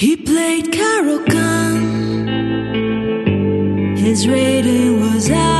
[0.00, 1.76] He played Caro-Kann.
[3.98, 5.59] His rating was higher.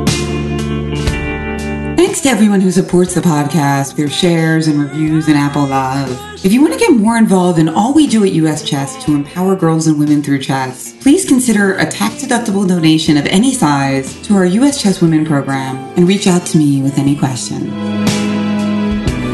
[2.03, 6.09] Thanks to everyone who supports the podcast through shares and reviews and Apple Love.
[6.43, 9.13] If you want to get more involved in all we do at US Chess to
[9.13, 14.33] empower girls and women through chess, please consider a tax-deductible donation of any size to
[14.33, 17.65] our US Chess Women program and reach out to me with any questions.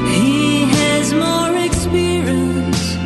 [0.10, 2.98] He has more experience,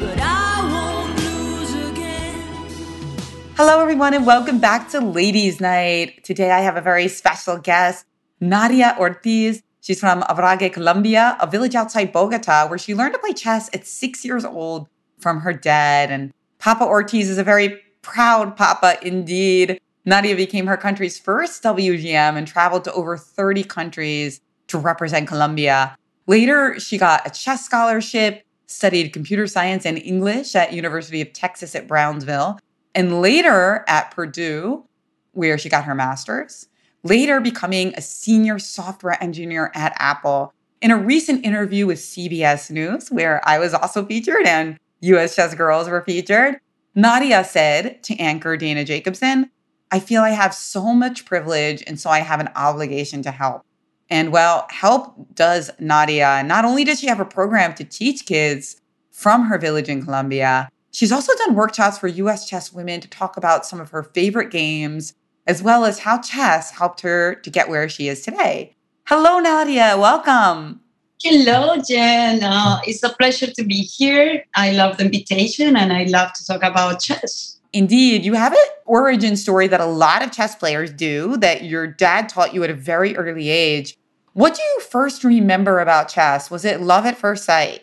[0.00, 3.14] but I won't lose again.
[3.58, 6.24] Hello, everyone, and welcome back to Ladies Knight.
[6.24, 8.06] Today I have a very special guest,
[8.42, 9.62] Nadia Ortiz.
[9.80, 13.86] She's from Abrague, Colombia, a village outside Bogota, where she learned to play chess at
[13.86, 14.88] six years old
[15.20, 16.10] from her dad.
[16.10, 19.80] And Papa Ortiz is a very proud papa indeed.
[20.04, 25.96] Nadia became her country's first WGM and traveled to over 30 countries to represent Colombia.
[26.26, 31.76] Later, she got a chess scholarship, studied computer science and English at University of Texas
[31.76, 32.58] at Brownsville,
[32.94, 34.84] and later at Purdue,
[35.32, 36.68] where she got her master's,
[37.02, 40.52] later becoming a senior software engineer at Apple.
[40.80, 45.54] In a recent interview with CBS News, where I was also featured and US Chess
[45.54, 46.60] Girls were featured,
[46.94, 49.50] Nadia said to anchor Dana Jacobson,
[49.90, 53.62] I feel I have so much privilege, and so I have an obligation to help.
[54.08, 56.42] And well, help does Nadia.
[56.44, 58.80] Not only does she have a program to teach kids
[59.10, 63.36] from her village in Colombia, she's also done workshops for US chess women to talk
[63.36, 65.14] about some of her favorite games,
[65.46, 68.74] as well as how chess helped her to get where she is today.
[69.06, 69.96] Hello, Nadia.
[69.98, 70.80] Welcome.
[71.22, 72.42] Hello, Jen.
[72.42, 74.44] Uh, it's a pleasure to be here.
[74.56, 77.60] I love the invitation and I love to talk about chess.
[77.72, 81.86] Indeed, you have an origin story that a lot of chess players do that your
[81.86, 83.96] dad taught you at a very early age.
[84.34, 86.50] What do you first remember about chess?
[86.50, 87.82] Was it love at first sight?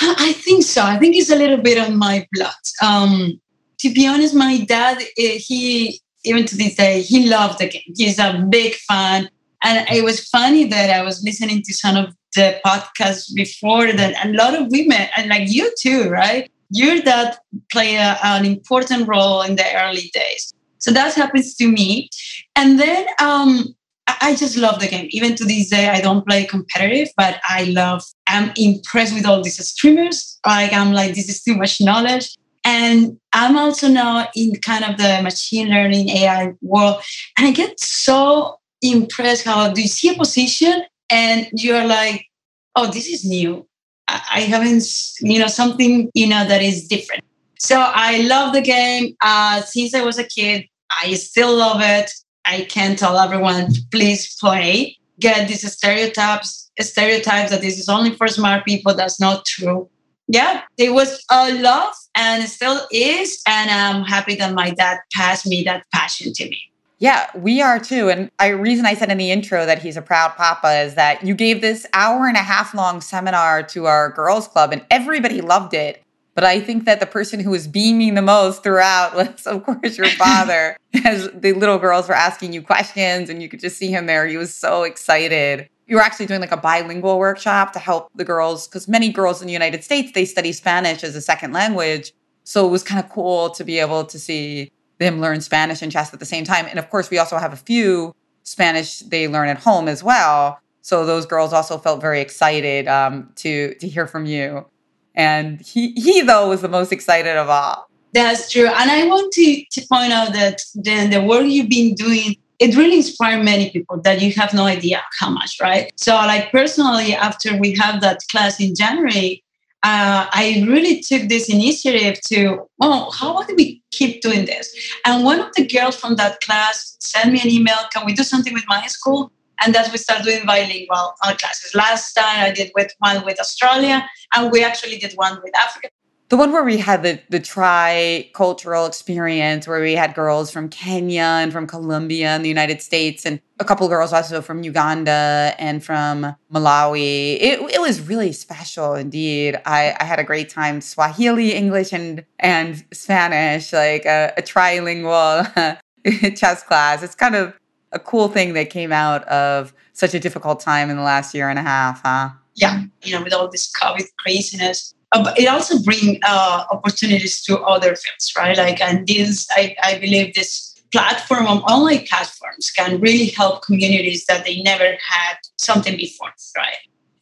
[0.00, 0.82] I think so.
[0.82, 2.52] I think it's a little bit on my blood.
[2.82, 3.40] Um,
[3.78, 7.82] to be honest, my dad, eh, he, even to this day, he loved the game.
[7.96, 9.28] He's a big fan.
[9.62, 14.26] And it was funny that I was listening to some of the podcasts before that
[14.26, 16.50] a lot of women, and like you too, right?
[16.70, 17.38] Your dad
[17.72, 20.52] play a, an important role in the early days.
[20.78, 22.10] So that happens to me.
[22.54, 23.74] And then um,
[24.06, 25.08] I just love the game.
[25.10, 29.42] Even to this day, I don't play competitive, but I love, I'm impressed with all
[29.42, 30.38] these streamers.
[30.46, 32.36] Like, I'm like, this is too much knowledge.
[32.66, 37.00] And I'm also now in kind of the machine learning AI world.
[37.38, 42.26] And I get so impressed how do you see a position and you're like,
[42.74, 43.64] oh, this is new.
[44.08, 44.84] I haven't,
[45.20, 47.24] you know, something, you know, that is different.
[47.60, 49.16] So I love the game.
[49.22, 52.10] Uh, since I was a kid, I still love it.
[52.44, 54.96] I can tell everyone, please play.
[55.20, 58.92] Get these stereotypes, stereotypes that this is only for smart people.
[58.92, 59.88] That's not true.
[60.28, 63.42] Yeah, it was a love and it still is.
[63.46, 66.58] And I'm happy that my dad passed me that passion to me.
[66.98, 68.08] Yeah, we are too.
[68.08, 71.24] And I reason I said in the intro that he's a proud papa is that
[71.24, 75.40] you gave this hour and a half long seminar to our girls club and everybody
[75.40, 76.02] loved it.
[76.34, 79.96] But I think that the person who was beaming the most throughout was, of course,
[79.96, 80.76] your father.
[81.04, 84.26] As the little girls were asking you questions and you could just see him there.
[84.26, 85.68] He was so excited.
[85.86, 89.40] You were actually doing like a bilingual workshop to help the girls because many girls
[89.40, 92.12] in the United States, they study Spanish as a second language.
[92.44, 95.92] So it was kind of cool to be able to see them learn Spanish and
[95.92, 96.66] chess at the same time.
[96.68, 100.60] And of course, we also have a few Spanish they learn at home as well.
[100.82, 104.66] So those girls also felt very excited um, to to hear from you.
[105.14, 107.88] And he he though was the most excited of all.
[108.12, 108.66] That's true.
[108.66, 112.76] And I want to, to point out that then the work you've been doing, it
[112.76, 115.92] really inspired many people that you have no idea how much, right?
[115.96, 119.42] So, like personally, after we have that class in January,
[119.82, 124.74] uh, I really took this initiative to, oh, how about we keep doing this?
[125.04, 128.24] And one of the girls from that class sent me an email, can we do
[128.24, 129.30] something with my school?
[129.64, 131.74] And that's we start doing bilingual classes.
[131.74, 135.88] Last time I did with one with Australia, and we actually did one with Africa
[136.28, 141.22] the one where we had the the tri-cultural experience where we had girls from Kenya
[141.22, 145.54] and from Colombia and the United States and a couple of girls also from Uganda
[145.58, 147.36] and from Malawi.
[147.40, 149.60] It, it was really special indeed.
[149.64, 155.78] I, I had a great time Swahili, English and and Spanish, like a, a trilingual
[156.36, 157.02] chess class.
[157.02, 157.54] It's kind of
[157.92, 161.48] a cool thing that came out of such a difficult time in the last year
[161.48, 162.30] and a half, huh?
[162.54, 167.94] Yeah, you know, with all this COVID craziness it also brings uh, opportunities to other
[167.94, 168.56] fields, right?
[168.56, 174.24] Like, and this, I, I believe this platform of online platforms can really help communities
[174.26, 176.76] that they never had something before, right?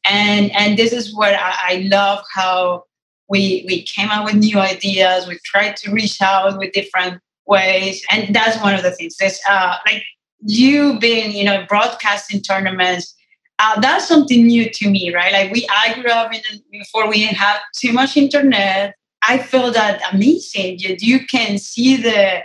[0.05, 2.85] And and this is where I, I love how
[3.29, 5.27] we we came up with new ideas.
[5.27, 9.17] We tried to reach out with different ways, and that's one of the things.
[9.17, 10.05] There's uh, like
[10.45, 13.15] you being, you know, broadcasting tournaments
[13.59, 15.33] uh, that's something new to me, right?
[15.33, 16.41] Like we, I grew up in
[16.73, 18.95] before we didn't have too much internet.
[19.23, 20.79] I feel that amazing.
[20.81, 22.43] You, you can see the.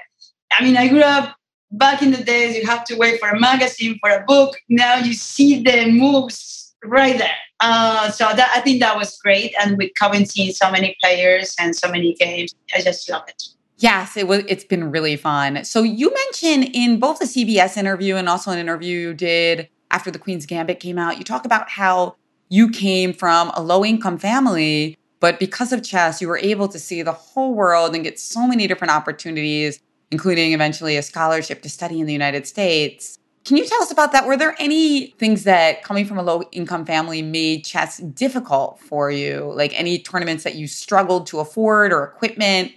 [0.52, 1.36] I mean, I grew up
[1.72, 2.56] back in the days.
[2.56, 4.56] You have to wait for a magazine for a book.
[4.70, 7.36] Now you see the moves right there.
[7.60, 9.54] Uh, so that I think that was great.
[9.62, 13.44] And with coming seeing so many players and so many games, I just love it.
[13.80, 14.44] Yes, it was.
[14.48, 15.64] It's been really fun.
[15.66, 20.12] So you mentioned in both the CBS interview and also an interview you did after
[20.12, 22.15] the Queen's Gambit came out, you talk about how
[22.50, 26.80] you came from a low income family, but because of chess, you were able to
[26.80, 29.80] see the whole world and get so many different opportunities,
[30.12, 33.18] including eventually a scholarship to study in the United States.
[33.45, 34.25] Can you tell us about that?
[34.25, 39.09] Were there any things that coming from a low income family made chess difficult for
[39.09, 39.51] you?
[39.56, 42.71] Like any tournaments that you struggled to afford or equipment?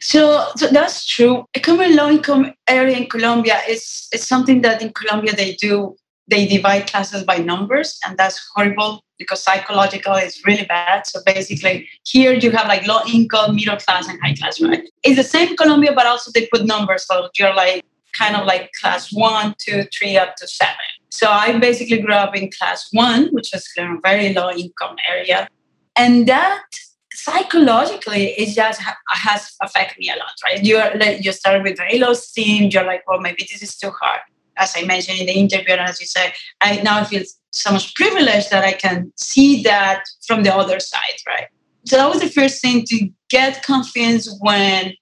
[0.00, 1.44] So, so that's true.
[1.54, 5.96] A low income area in Colombia is, is something that in Colombia they do
[6.28, 11.06] they divide classes by numbers and that's horrible because psychological is really bad.
[11.06, 14.88] So basically here you have like low income middle class and high class right?
[15.02, 17.06] It's the same colombia but also they put numbers.
[17.06, 17.84] So you're like
[18.18, 20.76] kind of like class one two three up to seven.
[21.10, 25.48] So i basically grew up in class one which was a very low income area.
[25.96, 26.62] And that
[27.12, 30.64] psychologically it just ha- has affected me a lot right?
[30.64, 33.90] You're like you start with very low steam you're like well maybe this is too
[34.00, 34.20] hard
[34.56, 37.94] as I mentioned in the interview, and as you say, I now feel so much
[37.94, 41.46] privileged that I can see that from the other side, right?
[41.84, 44.94] So that was the first thing to get confidence when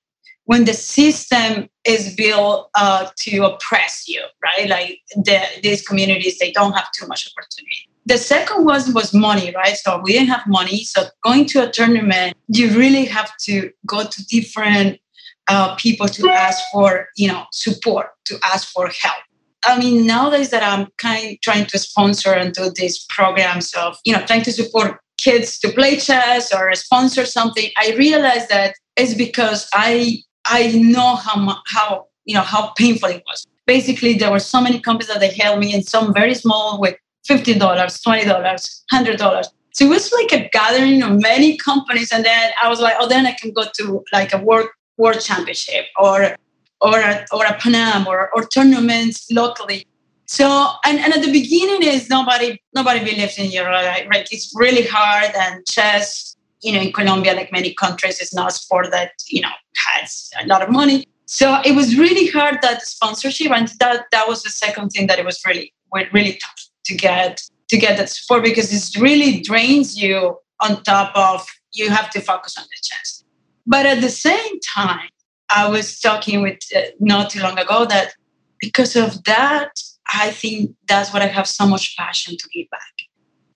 [0.45, 4.69] when the system is built uh, to oppress you, right?
[4.69, 7.89] Like the, these communities, they don't have too much opportunity.
[8.07, 9.77] The second was was money, right?
[9.77, 10.83] So we didn't have money.
[10.83, 14.99] So going to a tournament, you really have to go to different
[15.47, 19.23] uh, people to ask for, you know, support, to ask for help.
[19.65, 23.99] I mean, nowadays that I'm kind of trying to sponsor and do these programs of,
[24.05, 28.75] you know, trying to support kids to play chess or sponsor something, I realize that
[28.97, 33.47] it's because I I know how how you know how painful it was.
[33.67, 36.97] Basically, there were so many companies that they helped me, and some very small with
[37.25, 39.49] fifty dollars, twenty dollars, hundred dollars.
[39.73, 43.09] So it was like a gathering of many companies, and then I was like, oh,
[43.09, 46.37] then I can go to like a world world championship or
[46.81, 49.87] or a, or a Panam or, or tournaments locally.
[50.27, 54.07] So and, and at the beginning is nobody nobody believes in you right?
[54.09, 54.29] right?
[54.31, 58.55] It's really hard and chess, you know, in Colombia, like many countries, is not a
[58.55, 61.05] sport that, you know, has a lot of money.
[61.27, 65.19] So it was really hard that sponsorship and that that was the second thing that
[65.19, 65.73] it was really
[66.13, 71.13] really tough to get to get that support because it really drains you on top
[71.17, 73.25] of you have to focus on the chess.
[73.67, 75.09] But at the same time,
[75.55, 78.15] I was talking with uh, not too long ago that
[78.61, 79.71] because of that,
[80.13, 82.81] I think that's what I have so much passion to give back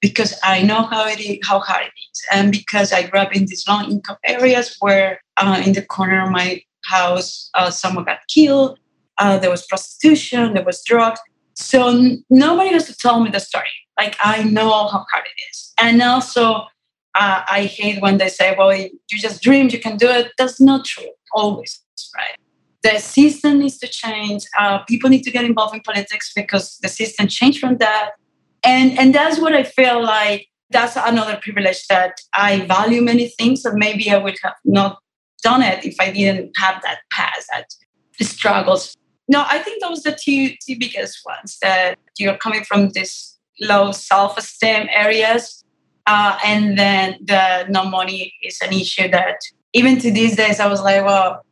[0.01, 3.35] because I know how it is, how hard it is, and because I grew up
[3.35, 8.05] in these low income areas where uh, in the corner of my house uh, someone
[8.05, 8.79] got killed,
[9.19, 11.21] uh, there was prostitution, there was drugs.
[11.55, 13.71] So n- nobody has to tell me the story.
[13.99, 16.67] Like I know how hard it is, and also
[17.15, 20.61] uh, I hate when they say, "Well, you just dreamed, you can do it." That's
[20.61, 21.11] not true.
[21.33, 21.81] Always,
[22.17, 22.37] right?
[22.83, 24.45] The system needs to change.
[24.59, 28.11] Uh, people need to get involved in politics because the system changed from that.
[28.63, 33.63] And, and that's what I feel like that's another privilege that I value many things
[33.63, 34.99] that maybe I would have not
[35.43, 37.67] done it if I didn't have that past, that
[38.27, 38.97] struggles.
[39.29, 43.39] No, I think those are the two, two biggest ones that you're coming from this
[43.61, 45.65] low self-esteem areas.
[46.07, 49.37] Uh, and then the no money is an issue that
[49.73, 51.45] even to these days I was like, well,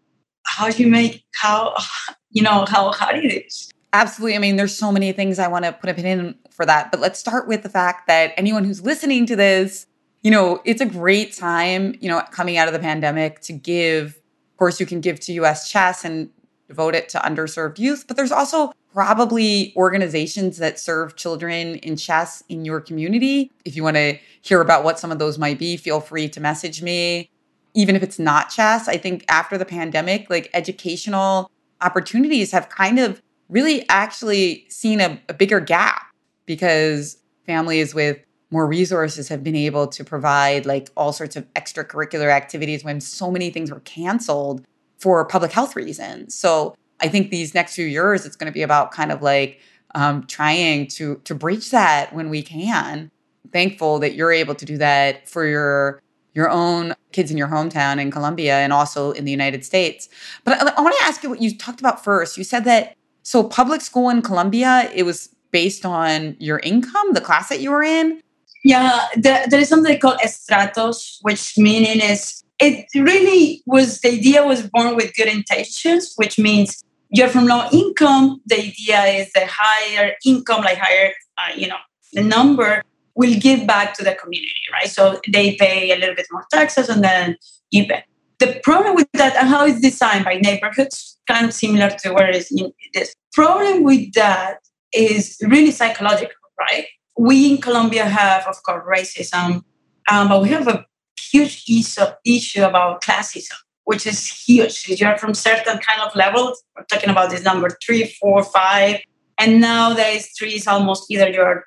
[0.57, 1.75] how do you make how
[2.31, 4.37] you know how hard it is Absolutely.
[4.37, 6.91] I mean, there's so many things I want to put a pin in for that.
[6.91, 9.87] But let's start with the fact that anyone who's listening to this,
[10.23, 14.17] you know, it's a great time, you know, coming out of the pandemic to give.
[14.53, 16.31] Of course, you can give to US Chess and
[16.69, 22.43] devote it to underserved youth, but there's also probably organizations that serve children in chess
[22.49, 23.51] in your community.
[23.65, 26.41] If you want to hear about what some of those might be, feel free to
[26.41, 27.31] message me.
[27.75, 31.51] Even if it's not chess, I think after the pandemic, like educational
[31.81, 36.07] opportunities have kind of really actually seen a, a bigger gap
[36.47, 38.19] because families with
[38.51, 43.31] more resources have been able to provide like all sorts of extracurricular activities when so
[43.31, 44.65] many things were canceled
[44.99, 46.35] for public health reasons.
[46.35, 49.61] So I think these next few years, it's going to be about kind of like
[49.95, 53.11] um, trying to to breach that when we can.
[53.53, 56.01] Thankful that you're able to do that for your
[56.35, 60.09] your own kids in your hometown in Colombia and also in the United States.
[60.45, 62.39] But I, I want to ask you what you talked about first.
[62.39, 67.21] You said that so public school in Colombia, it was based on your income, the
[67.21, 68.21] class that you were in.
[68.65, 74.47] Yeah, there, there is something called estratos, which meaning is it really was the idea
[74.47, 78.41] was born with good intentions, which means you're from low income.
[78.47, 81.77] The idea is the higher income, like higher, uh, you know,
[82.13, 82.83] the number
[83.15, 84.89] will give back to the community, right?
[84.89, 87.37] So they pay a little bit more taxes and then
[87.71, 88.05] you pay.
[88.39, 92.29] The problem with that and how it's designed by neighborhoods, kind of similar to where
[92.31, 94.59] is in this problem with that
[94.93, 96.87] is really psychological, right?
[97.17, 99.63] We in Colombia have, of course, racism,
[100.11, 100.85] um, but we have a
[101.31, 103.55] huge issue, issue about classism,
[103.85, 104.89] which is huge.
[104.89, 109.01] If you're from certain kind of level, we're talking about this number three, four, five,
[109.39, 111.65] and nowadays three is almost either you're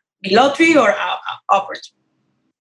[0.56, 0.94] three or
[1.50, 1.76] upper.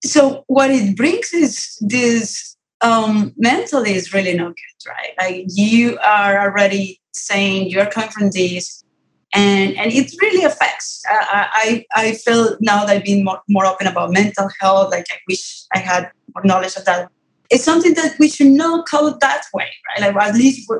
[0.05, 5.13] So what it brings is this um, mentally is really not good, right?
[5.19, 8.85] Like you are already saying you're coming from this,
[9.33, 11.03] and and it really affects.
[11.11, 14.91] Uh, I I feel now that I've been more, more open about mental health.
[14.91, 17.09] Like I wish I had more knowledge of that.
[17.51, 20.15] It's something that we should not call it that way, right?
[20.15, 20.71] Like at least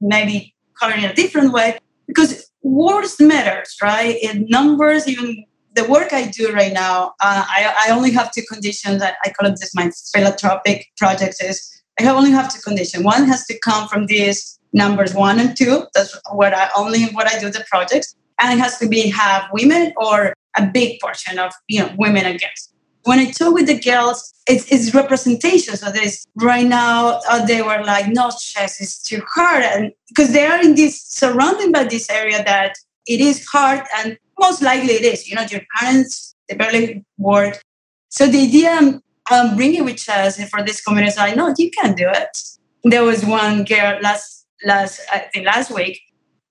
[0.00, 4.16] maybe call it a different way because words matters, right?
[4.22, 5.44] In numbers, even
[5.74, 9.02] the work I do right now, uh, I, I only have two conditions.
[9.02, 13.04] I, I call it this my philanthropic project is I only have two conditions.
[13.04, 15.86] One has to come from these numbers one and two.
[15.94, 18.14] That's what I only what I do the projects.
[18.40, 22.24] And it has to be have women or a big portion of you know women
[22.24, 22.72] and girls.
[23.04, 25.74] When I talk with the girls, it's, it's representation.
[25.76, 30.32] So there's right now uh, they were like, no, chess is too hard, and because
[30.32, 32.74] they are in this surrounded by this area that
[33.06, 35.28] it is hard, and most likely it is.
[35.28, 37.62] You know, your parents they barely work.
[38.08, 41.34] So the idea um, um, I'm, I'm bringing with chess for this community, so I
[41.34, 42.38] know you can do it.
[42.84, 46.00] There was one girl last last I think last week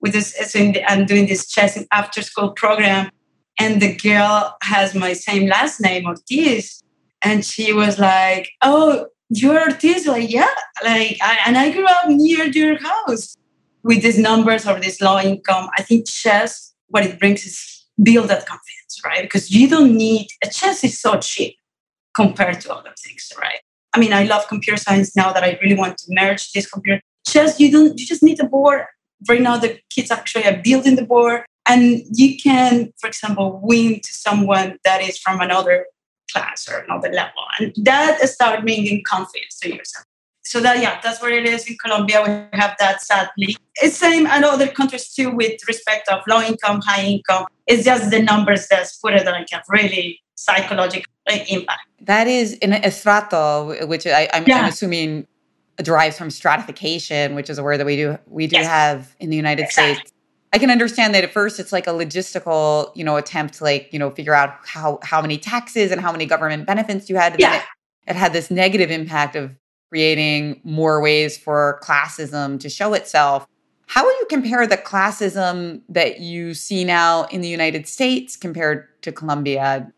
[0.00, 3.10] with this uh, I'm doing this chess after school program
[3.58, 6.82] and the girl has my same last name Ortiz
[7.22, 12.08] and she was like oh you're Ortiz like yeah like I, and I grew up
[12.08, 13.36] near your house
[13.82, 18.28] with these numbers or this low income I think chess what it brings is build
[18.28, 19.22] that confidence right?
[19.22, 21.56] Because you don't need a chess is so cheap
[22.14, 23.60] compared to other things right?
[23.92, 27.00] I mean, I love computer science now that I really want to merge this computer.
[27.26, 28.84] Just you don't you just need a board.
[29.28, 31.42] Right now the kids actually are building the board.
[31.66, 35.86] And you can for example win to someone that is from another
[36.32, 37.44] class or another level.
[37.58, 40.04] And that start bringing confidence to yourself
[40.50, 44.26] so that yeah that's where it is in colombia we have that sadly it's same
[44.26, 48.66] in other countries too with respect of low income high income it's just the numbers
[48.68, 51.12] that's put it like a really psychological
[51.48, 54.66] impact that is in estrato which I, am yeah.
[54.66, 55.26] assuming
[55.82, 58.66] derives from stratification, which is a word that we do we do yes.
[58.66, 59.94] have in the United exactly.
[59.94, 60.12] States.
[60.52, 63.88] I can understand that at first it's like a logistical, you know, attempt to like,
[63.92, 67.38] you know, figure out how how many taxes and how many government benefits you had.
[67.38, 67.56] Yeah.
[67.56, 67.62] It,
[68.08, 69.54] it had this negative impact of
[69.90, 73.46] creating more ways for classism to show itself.
[73.86, 78.86] How would you compare the classism that you see now in the United States compared
[79.02, 79.92] to Colombia?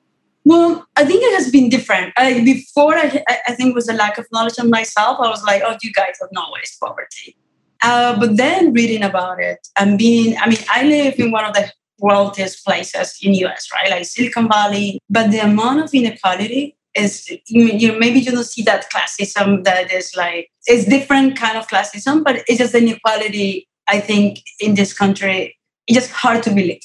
[0.45, 2.15] Well, I think it has been different.
[2.17, 5.19] I, before, I, I think was a lack of knowledge on myself.
[5.21, 7.37] I was like, oh, you guys have no waste poverty.
[7.83, 11.53] Uh, but then reading about it and being, I mean, I live in one of
[11.53, 13.91] the wealthiest places in US, right?
[13.91, 14.99] Like Silicon Valley.
[15.11, 19.93] But the amount of inequality is, you know, maybe you don't see that classism that
[19.93, 24.93] is like, it's different kind of classism, but it's just inequality, I think, in this
[24.93, 25.57] country,
[25.87, 26.83] it's just hard to believe.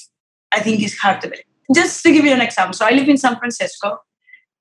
[0.52, 3.08] I think it's hard to believe just to give you an example, so I live
[3.08, 3.98] in San Francisco,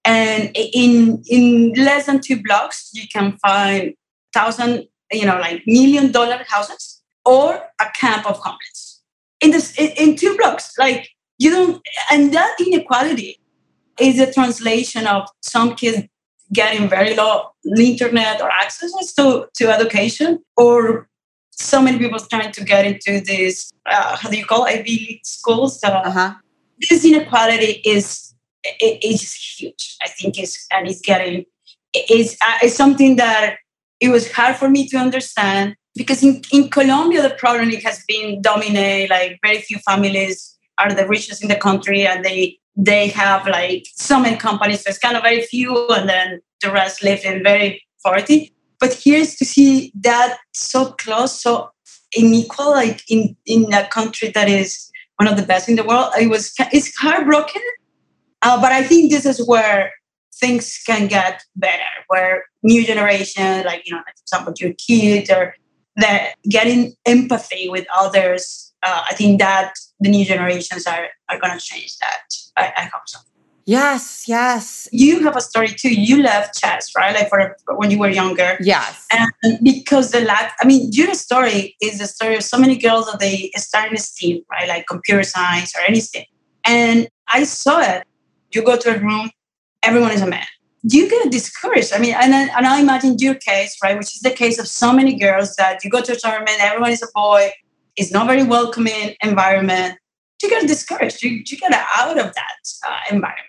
[0.04, 3.94] and in in less than two blocks, you can find
[4.34, 9.02] thousand, you know, like million dollar houses or a camp of homeless.
[9.42, 10.78] in this in, in two blocks.
[10.78, 13.40] Like you don't, and that inequality
[14.00, 16.08] is a translation of some kids
[16.54, 21.08] getting very low internet or access to, to education or
[21.52, 24.92] so many people trying to get into these uh, how do you call it, ivy
[24.92, 26.34] League schools uh, Uh-huh.
[26.90, 31.46] this inequality is it, it's huge i think it's and it's getting
[31.94, 33.58] it's, uh, it's something that
[34.00, 38.04] it was hard for me to understand because in, in colombia the problem it has
[38.08, 43.08] been dominate like very few families are the richest in the country and they they
[43.08, 47.04] have like so many companies so it's kind of very few and then the rest
[47.04, 48.54] live in very poverty.
[48.80, 51.72] But here's to see that so close so
[52.16, 56.14] unequal like in in a country that is one of the best in the world.
[56.20, 57.62] It was it's heartbroken
[58.42, 59.92] uh, but i think this is where
[60.40, 65.30] things can get better where new generation like you know like for example your kids
[65.30, 65.56] or
[65.96, 68.74] that getting empathy with others.
[68.84, 72.26] Uh, i think that the new generations are are going to change that
[72.58, 73.20] I, I hope so.
[73.66, 75.94] Yes, yes, you have a story too.
[75.94, 77.14] You left chess right?
[77.14, 78.58] Like for when you were younger.
[78.62, 79.06] Yes.
[79.12, 79.30] and
[79.62, 83.20] because the lack i mean your story is the story of so many girls that
[83.20, 84.68] they start in STEAM, right?
[84.70, 86.26] Like computer science or anything.
[86.66, 88.04] And i saw it.
[88.54, 89.30] You go to a room.
[89.84, 90.48] Everyone is a man.
[90.84, 91.92] You get discouraged.
[91.94, 94.68] I mean and, I- and i imagine your case right which is the case of
[94.82, 97.52] so many girls that you go to a tournament everyone is a boy.
[97.98, 99.98] It's not very welcoming environment
[100.42, 103.48] you get discouraged you, you get out of that uh, environment.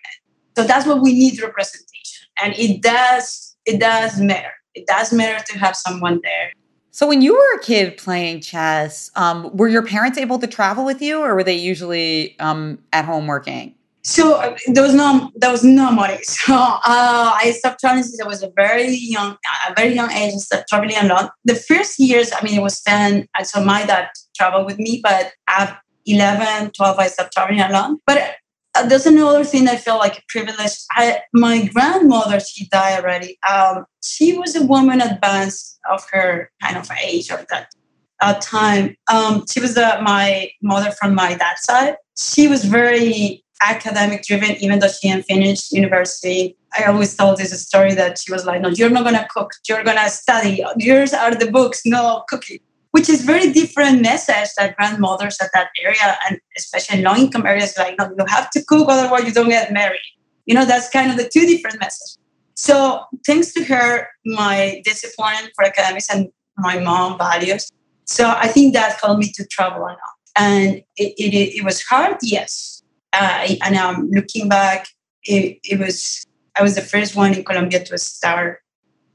[0.57, 2.29] So that's what we need representation.
[2.43, 4.53] And it does it does matter.
[4.75, 6.53] It does matter to have someone there.
[6.91, 10.85] So when you were a kid playing chess, um, were your parents able to travel
[10.85, 13.75] with you, or were they usually um, at home working?
[14.09, 16.19] so uh, there was no there was no money.
[16.25, 19.37] So uh, i stopped traveling since i was a very young
[19.69, 20.33] a very young age.
[20.33, 21.33] And stopped traveling a lot.
[21.45, 25.01] The first years i mean it was 10 and so my dad traveled with me
[25.03, 25.79] but at
[26.09, 28.37] 11 12 i stopped traveling alone but
[28.75, 30.73] uh, there's another thing i feel like a privilege.
[30.93, 33.39] I, my grandmother she died already.
[33.49, 37.73] Um, she was a woman advanced of her kind of age or that
[38.21, 38.97] uh, time.
[39.13, 41.97] Um, she was uh, my mother from my dad's side.
[42.17, 46.57] She was very academic driven even though she hadn't finished university.
[46.79, 49.53] I always told this story that she was like no you're not going to cook.
[49.69, 50.63] You're going to study.
[50.77, 51.83] Yours are the books.
[51.85, 52.61] No cooking
[52.93, 57.47] which is very different message that grandmothers at that area and especially in low income
[57.47, 60.09] areas like no you have to cook otherwise you don't get married.
[60.47, 62.19] You know that's kind of the two different messages.
[62.55, 67.71] So thanks to her my discipline for academics and my mom values
[68.05, 69.99] so i think that helped me to travel a lot.
[70.37, 72.83] And it, it, it was hard yes.
[73.13, 74.87] Uh, and um, looking back,
[75.25, 76.25] it, it was
[76.57, 78.61] I was the first one in Colombia to start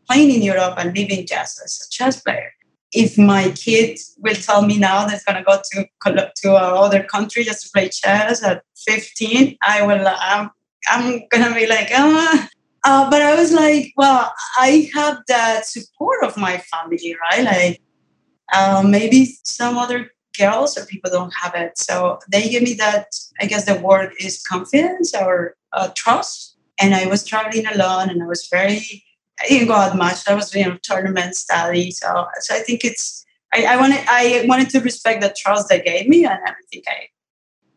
[0.09, 2.51] playing in Europe and living jazz as a chess player.
[2.93, 7.43] If my kid will tell me now that's going to go to to another country
[7.43, 10.08] just to play chess at 15, I will.
[10.08, 10.51] I'm,
[10.89, 12.49] I'm going to be like, ah.
[12.86, 17.43] Uh, but I was like, well, I have that support of my family, right?
[17.45, 17.82] Like,
[18.51, 21.77] uh, maybe some other girls or people don't have it.
[21.77, 23.08] So they give me that,
[23.39, 26.58] I guess the word is confidence or uh, trust.
[26.79, 29.03] And I was traveling alone and I was very,
[29.48, 30.28] didn't go out much.
[30.28, 31.91] I was doing tournament study.
[31.91, 35.82] So, so I think it's, I, I wanted, I wanted to respect the trust they
[35.82, 36.26] gave me.
[36.26, 37.08] And I think I,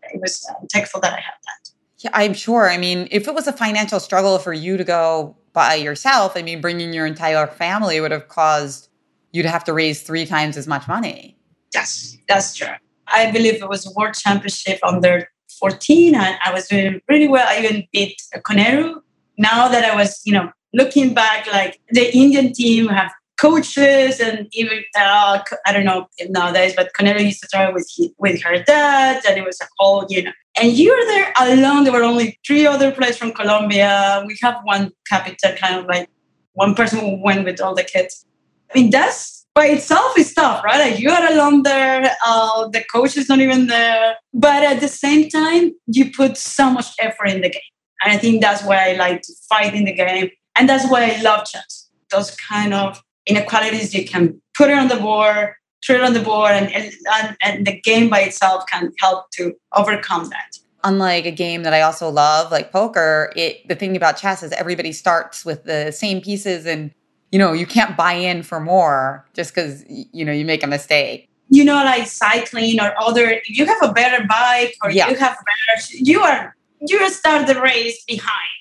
[0.05, 1.71] I was uh, thankful that I had that.
[1.99, 2.71] Yeah, I'm sure.
[2.71, 6.43] I mean, if it was a financial struggle for you to go by yourself, I
[6.43, 8.89] mean, bringing your entire family would have caused
[9.33, 11.37] you to have to raise three times as much money.
[11.75, 12.69] Yes, that's true.
[13.09, 15.29] I believe it was a world championship under
[15.61, 17.47] 14 and I was doing really well.
[17.49, 19.01] I even beat Koneru.
[19.39, 23.11] Now that I was, you know, looking back, like the Indian team have
[23.41, 28.13] coaches and even, uh, I don't know nowadays, but Koneru used to travel with, he,
[28.19, 31.85] with her dad and it was a whole, you know, and you're there alone.
[31.85, 34.25] There were only three other players from Colombia.
[34.27, 36.09] We have one captain, kind of like
[36.53, 38.25] one person who went with all the kids.
[38.75, 40.91] I mean, that's by itself is tough, right?
[40.91, 44.17] Like you are alone there, uh, the coach is not even there.
[44.35, 47.73] But at the same time, you put so much effort in the game.
[48.03, 50.31] And I think that's why I like to fight in the game.
[50.59, 51.89] And that's why I love chess.
[52.11, 56.21] Those kind of inequalities, you can put it on the board, throw it on the
[56.21, 60.59] board, and, and, and the game by itself can help to overcome that.
[60.85, 64.53] Unlike a game that I also love, like poker, it the thing about chess is
[64.53, 66.93] everybody starts with the same pieces and
[67.33, 70.67] you know, you can't buy in for more just because you know you make a
[70.69, 71.29] mistake.
[71.49, 73.41] You know, like cycling or other.
[73.47, 75.09] You have a better bike or Yeah.
[75.09, 78.56] you have better, you are you start the race behind.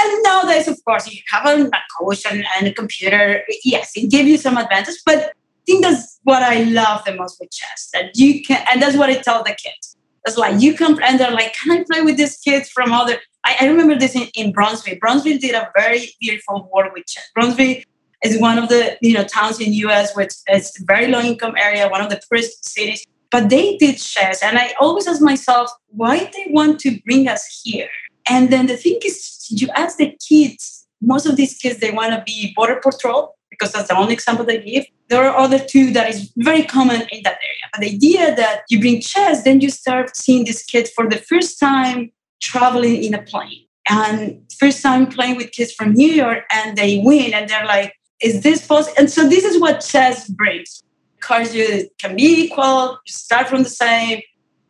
[0.00, 3.42] And nowadays, of course, you have a, coach and, and a computer.
[3.64, 5.30] Yes, it gives you some advantage, but I
[5.66, 7.90] think that's what I love the most with chess.
[7.92, 9.96] That you can, and that's what I tell the kids.
[10.26, 13.18] It's like you come and they're like, "Can I play with these kids from other?"
[13.44, 14.96] I, I remember this in, in Brownsville.
[15.00, 17.30] Brownsville did a very beautiful work with chess.
[17.34, 17.76] Brownsville
[18.24, 21.54] is one of the you know towns in US which is a very low income
[21.56, 23.04] area, one of the poorest cities.
[23.30, 27.62] But they did chess, and I always ask myself, why they want to bring us
[27.62, 27.90] here?
[28.28, 28.50] And mm-hmm.
[28.50, 30.86] then the thing is, you ask the kids.
[31.00, 34.44] Most of these kids they want to be border patrol because that's the only example
[34.44, 34.86] they give.
[35.08, 37.66] There are other two that is very common in that area.
[37.72, 41.16] But the idea that you bring chess, then you start seeing this kid for the
[41.16, 46.44] first time traveling in a plane and first time playing with kids from New York
[46.50, 48.94] and they win and they're like, is this possible?
[48.98, 50.82] And so this is what chess brings.
[51.16, 54.22] Encourage you can be equal, you start from the same,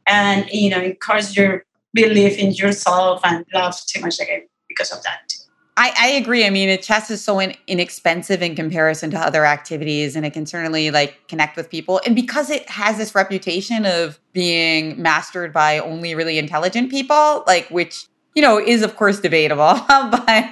[0.07, 1.65] and you know, encourage your
[2.03, 5.33] belief in yourself and love too much again because of that.
[5.79, 6.45] I, I agree.
[6.45, 10.45] I mean, chess is so in, inexpensive in comparison to other activities, and it can
[10.45, 12.01] certainly like connect with people.
[12.05, 17.69] And because it has this reputation of being mastered by only really intelligent people, like
[17.69, 20.51] which you know is of course debatable, but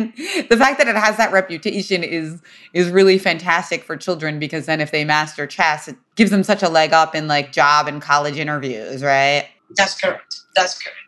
[0.48, 2.40] the fact that it has that reputation is
[2.72, 6.62] is really fantastic for children because then if they master chess, it gives them such
[6.62, 9.48] a leg up in like job and college interviews, right?
[9.76, 10.42] That's correct.
[10.54, 10.98] That's correct.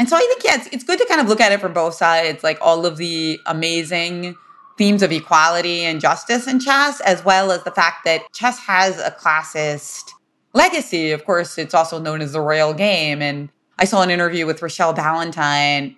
[0.00, 1.74] And so I think, yeah, it's, it's good to kind of look at it from
[1.74, 4.34] both sides, like all of the amazing
[4.78, 8.98] themes of equality and justice in chess, as well as the fact that chess has
[8.98, 10.12] a classist
[10.54, 11.12] legacy.
[11.12, 13.20] Of course, it's also known as the royal game.
[13.20, 15.94] And I saw an interview with Rochelle Ballantyne,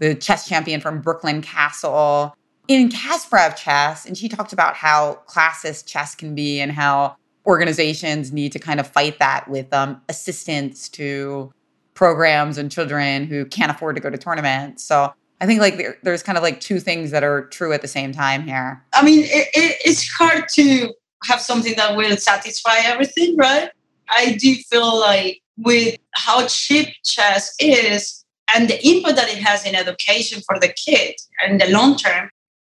[0.00, 2.36] the chess champion from Brooklyn Castle,
[2.68, 4.04] in Kasparov chess.
[4.04, 7.16] And she talked about how classist chess can be and how
[7.46, 11.54] organizations need to kind of fight that with um, assistance to
[11.96, 14.84] programs and children who can't afford to go to tournaments.
[14.84, 17.82] So I think like there, there's kind of like two things that are true at
[17.82, 18.84] the same time here.
[18.92, 20.92] I mean, it, it, it's hard to
[21.24, 23.70] have something that will satisfy everything, right?
[24.08, 29.66] I do feel like with how cheap chess is and the input that it has
[29.66, 32.30] in education for the kid and the long term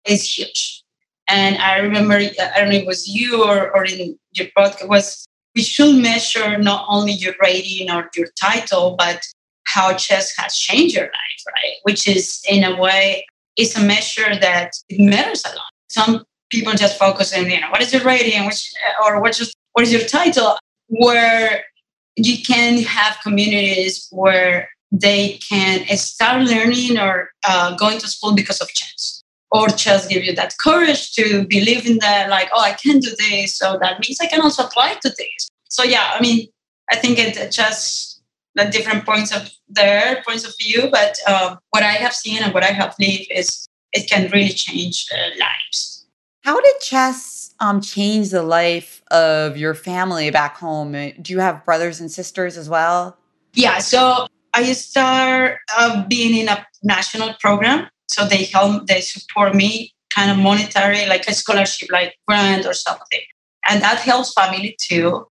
[0.06, 0.84] is huge.
[1.28, 4.88] And I remember, I don't know if it was you or, or in your podcast,
[4.88, 5.28] was
[5.58, 9.24] we should measure not only your rating or your title, but
[9.66, 11.74] how chess has changed your life, right?
[11.82, 13.26] Which is, in a way,
[13.58, 15.72] is a measure that it matters a lot.
[15.90, 18.72] Some people just focus on, you know, what is your rating, which,
[19.04, 21.64] or what is, what is your title, where
[22.16, 28.62] you can have communities where they can start learning or uh, going to school because
[28.62, 29.17] of chess
[29.52, 33.10] or chess give you that courage to believe in that like oh i can do
[33.18, 35.50] this so that means i can also apply to this.
[35.70, 36.48] So yeah i mean
[36.92, 38.22] i think it just
[38.56, 42.54] the different points of their points of view but um, what i have seen and
[42.54, 46.06] what i have lived is it can really change uh, lives.
[46.44, 50.92] How did chess um, change the life of your family back home?
[50.92, 53.18] Do you have brothers and sisters as well?
[53.54, 59.56] Yeah so i start uh, being in a national program so they help, they support
[59.56, 63.22] me kind of monetary, like a scholarship, like grant or something.
[63.70, 65.28] And that helps family too.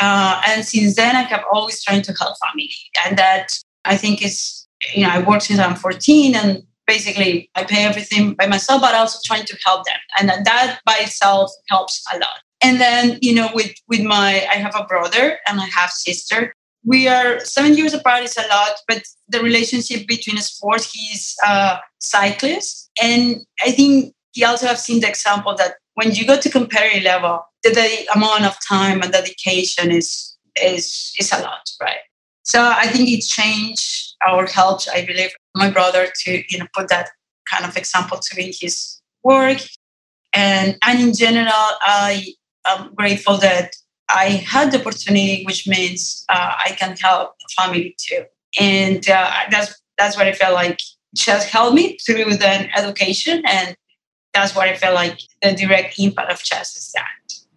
[0.00, 2.70] Uh, and since then, I have always trying to help family.
[3.04, 3.52] And that
[3.84, 8.34] I think is, you know, I worked since I'm 14 and basically I pay everything
[8.34, 9.98] by myself, but also trying to help them.
[10.18, 12.40] And that by itself helps a lot.
[12.62, 16.54] And then, you know, with, with my, I have a brother and I have sister
[16.84, 21.78] we are seven years apart is a lot but the relationship between sports he's a
[21.98, 22.90] cyclist.
[23.02, 27.02] And i think he also have seen the example that when you go to competitive
[27.02, 31.98] level the, the amount of time and dedication is is is a lot right?
[32.44, 36.88] So i think it changed our helped i believe my brother to you know put
[36.88, 37.10] that
[37.50, 39.58] kind of example to in his work.
[40.32, 42.34] And and in general i
[42.66, 43.74] am grateful that
[44.14, 48.24] I had the opportunity, which means uh, I can help the family too.
[48.58, 50.80] And uh, that's that's what I felt like
[51.14, 53.76] just helped me through the education, and
[54.32, 57.06] that's what I felt like the direct impact of chess is that.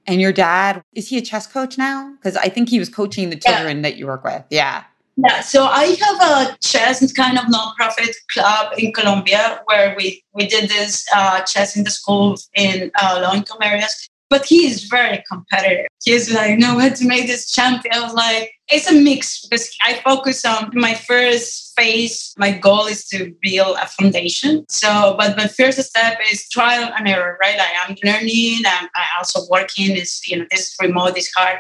[0.06, 2.14] And your dad is he a chess coach now?
[2.16, 3.84] Because I think he was coaching the children yeah.
[3.84, 4.44] that you work with.
[4.50, 4.84] Yeah.
[5.16, 10.48] Yeah, so I have a chess kind of nonprofit club in Colombia where we, we
[10.48, 14.86] did this uh, chess in the school in uh, low income areas but he is
[14.86, 15.86] very competitive.
[16.04, 17.94] He's like, no, we have to make this champion.
[17.94, 22.34] I was like, it's a mix because I focus on my first phase.
[22.36, 24.66] My goal is to build a foundation.
[24.70, 27.60] So, but my first step is trial and error, right?
[27.60, 28.64] Like I'm learning.
[28.66, 29.96] I'm, I'm also working.
[29.96, 31.60] Is you know, this remote is hard.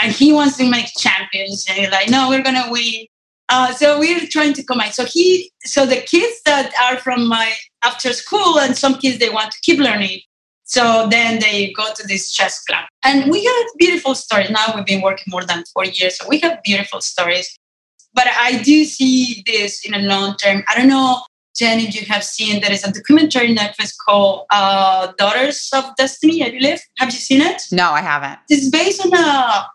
[0.00, 1.66] And he wants to make champions.
[1.68, 3.06] And he's like, no, we're gonna win.
[3.48, 4.90] Uh, so we're trying to combine.
[4.90, 7.52] So he, so the kids that are from my
[7.84, 10.18] after school, and some kids they want to keep learning
[10.68, 12.84] So then they go to this chess club.
[13.02, 14.50] And we have beautiful stories.
[14.50, 16.18] Now we've been working more than four years.
[16.18, 17.58] So we have beautiful stories.
[18.12, 20.62] But I do see this in a long term.
[20.68, 21.22] I don't know,
[21.56, 26.44] Jenny, if you have seen there is a documentary Netflix called uh, Daughters of Destiny,
[26.44, 26.80] I believe.
[26.98, 27.62] Have you seen it?
[27.72, 28.38] No, I haven't.
[28.50, 29.66] It's based on a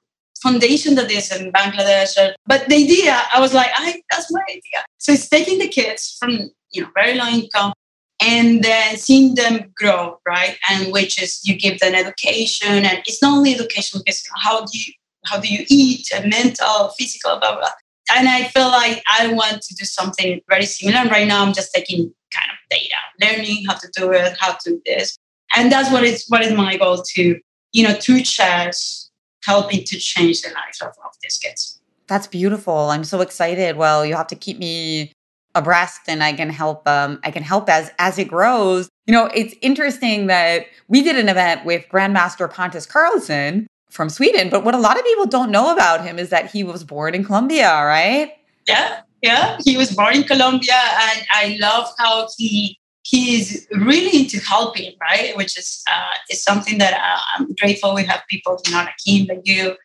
[0.44, 2.34] foundation that is in Bangladesh.
[2.46, 4.86] But the idea, I was like, I, that's my idea.
[5.00, 7.74] So it's taking the kids from you know very low income
[8.22, 10.58] and then seeing them grow, right?
[10.70, 14.78] And which is you give them education, and it's not only education because how do
[14.78, 14.94] you
[15.26, 17.70] how do you eat, mental, physical, blah blah.
[18.14, 20.98] And I feel like I want to do something very similar.
[20.98, 24.54] And right now, I'm just taking kind of data, learning how to do it, how
[24.54, 25.18] to do this,
[25.56, 27.40] and that's what is what is my goal to
[27.72, 29.10] you know to chess
[29.46, 31.82] helping to change the lives of, of these kids.
[32.08, 32.90] That's beautiful.
[32.90, 33.76] I'm so excited.
[33.76, 35.12] Well, you have to keep me
[35.56, 38.90] abreast and I can help um I can help as as it grows.
[39.06, 44.50] You know, it's interesting that we did an event with Grandmaster Pontus Carlsson from Sweden,
[44.50, 47.14] but what a lot of people don't know about him is that he was born
[47.14, 48.34] in Colombia, right?
[48.68, 49.58] Yeah, yeah.
[49.64, 55.36] He was born in Colombia and I love how he he's really into helping, right?
[55.38, 59.28] Which is uh, is something that uh, I'm grateful we have people know like him,
[59.28, 59.76] like you.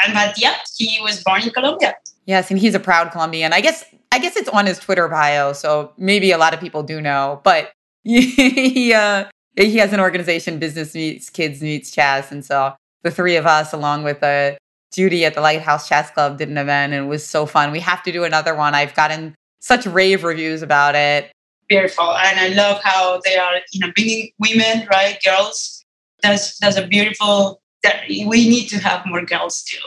[0.00, 1.96] And but yeah, he was born in Colombia.
[2.26, 3.52] Yes, and he's a proud Colombian.
[3.52, 6.82] I guess I guess it's on his Twitter bio, so maybe a lot of people
[6.82, 7.40] do know.
[7.44, 7.72] But
[8.04, 13.36] he uh, he has an organization, Business Meets Kids Meets Chess, and so the three
[13.36, 14.52] of us, along with uh,
[14.92, 17.70] Judy at the Lighthouse Chess Club, did an event, and it was so fun.
[17.70, 18.74] We have to do another one.
[18.74, 21.30] I've gotten such rave reviews about it.
[21.68, 25.84] Beautiful, and I love how they are, you know, bringing women, right, girls.
[26.22, 27.60] That's that's a beautiful.
[27.84, 29.78] That we need to have more girls too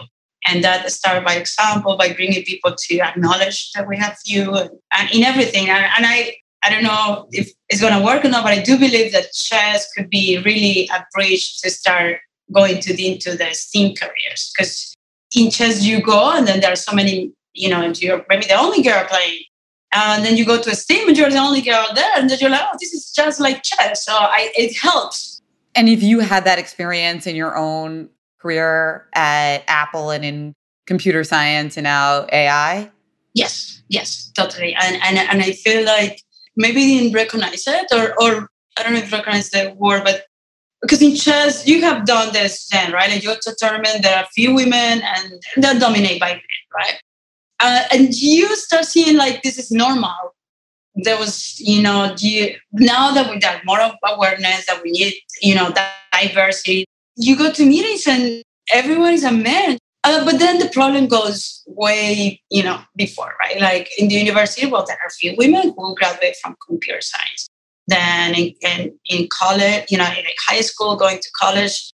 [0.47, 4.69] and that start by example by bringing people to acknowledge that we have you and,
[4.91, 5.69] and in everything.
[5.69, 8.62] And, and, i i don't know if it's going to work or not but i
[8.62, 12.17] do believe that chess could be really a bridge to start
[12.51, 14.51] going to the into the steam careers.
[14.56, 14.95] Because
[15.36, 18.45] in chess you go and then there are so many you know and you're maybe
[18.45, 19.43] the only girl playing.
[19.93, 22.39] And then you go to a steam and you're the only girl there and then
[22.39, 24.06] you're like oh this is just like chess.
[24.06, 25.41] So I, it helps.
[25.75, 28.10] And if you had that experience in your own
[28.41, 30.54] career at Apple and in
[30.88, 32.89] computer science and now AI?
[33.34, 34.75] Yes, yes, totally.
[34.75, 36.21] And and, and I feel like
[36.56, 40.25] maybe didn't recognize it or or I don't know if recognize the word, but
[40.82, 43.10] because in chess you have done this then, right?
[43.10, 46.41] Like you have to determine there are few women and they're dominated by men,
[46.75, 46.99] right?
[47.60, 50.34] Uh, and you start seeing like this is normal.
[50.95, 55.56] There was, you know, you, now that we have more awareness that we need, you
[55.56, 55.71] know,
[56.12, 58.43] diversity, you go to meetings and
[58.74, 59.78] everyone is a man.
[60.04, 63.62] Uh, but then the problem goes way, you know, before, right?
[63.62, 67.47] Like in the university, well, there are few women who graduate from computer science.
[67.88, 71.91] Then in, in, in college, you know, in high school, going to college,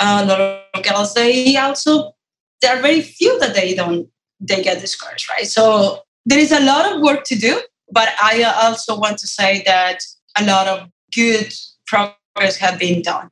[0.00, 2.12] uh, a lot of girls, they also,
[2.60, 4.08] there are very few that they don't,
[4.40, 5.46] they get discouraged, right?
[5.46, 9.62] So there is a lot of work to do, but I also want to say
[9.66, 9.98] that
[10.38, 11.52] a lot of good
[11.86, 13.30] progress have been done.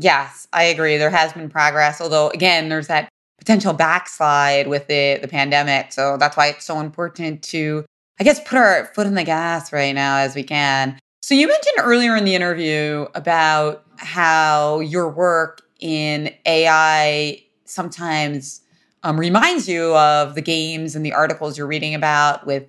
[0.00, 0.96] Yes, I agree.
[0.96, 3.08] There has been progress, although again, there's that
[3.38, 5.92] potential backslide with the the pandemic.
[5.92, 7.84] So that's why it's so important to,
[8.20, 10.98] I guess, put our foot in the gas right now as we can.
[11.22, 18.60] So you mentioned earlier in the interview about how your work in AI sometimes
[19.02, 22.64] um, reminds you of the games and the articles you're reading about with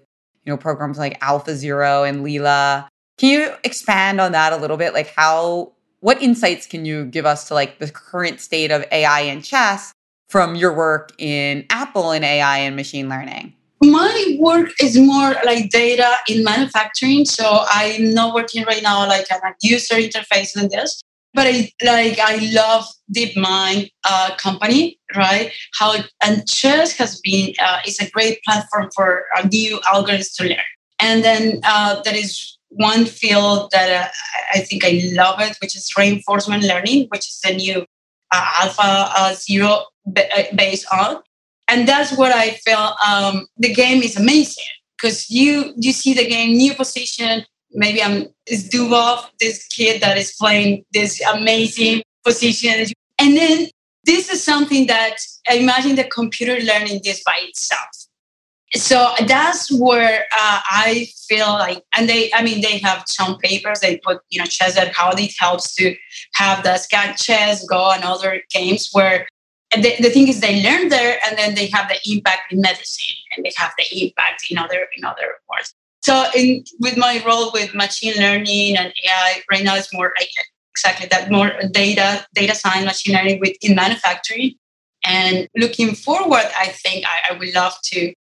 [0.45, 2.87] you know programs like AlphaZero and Leela.
[3.17, 4.93] Can you expand on that a little bit?
[4.93, 9.21] Like how what insights can you give us to like the current state of AI
[9.21, 9.91] and chess
[10.29, 13.53] from your work in Apple and AI and machine learning?
[13.81, 17.25] My work is more like data in manufacturing.
[17.25, 21.01] So I'm not working right now like a user interface in this,
[21.33, 22.85] but I like I love
[23.15, 25.51] DeepMind uh, company, right?
[25.79, 30.57] How and chess has been uh, is a great platform for new algorithms to learn.
[30.99, 32.01] And then uh,
[32.69, 34.09] one field that uh,
[34.53, 37.85] I think I love it, which is reinforcement learning, which is the new
[38.31, 39.85] uh, Alpha uh, Zero
[40.55, 41.21] based on,
[41.67, 42.93] and that's what I feel.
[43.05, 44.63] Um, the game is amazing
[44.97, 47.45] because you you see the game new position.
[47.71, 52.85] Maybe I'm is Dubov, this kid that is playing this amazing position,
[53.19, 53.67] and then
[54.05, 57.98] this is something that I imagine the computer learning this by itself
[58.75, 63.79] so that's where uh, I feel like, and they, I mean, they have some papers.
[63.79, 65.95] They put, you know, chess at how it helps to
[66.35, 69.27] have the scan chess, go, and other games where
[69.71, 73.15] the, the thing is they learn there, and then they have the impact in medicine,
[73.35, 75.73] and they have the impact in other in other words.
[76.01, 80.29] So, in with my role with machine learning and AI, right now it's more like
[80.71, 84.55] exactly that more data, data science, machine learning with in manufacturing.
[85.05, 88.13] And looking forward, I think I, I would love to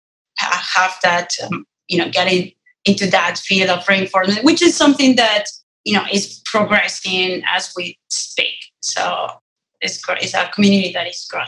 [0.58, 2.52] have that, um, you know, getting
[2.86, 5.46] into that field of reinforcement, which is something that
[5.84, 8.56] you know is progressing as we speak.
[8.82, 9.30] So
[9.82, 11.48] it's it's a community that is growing.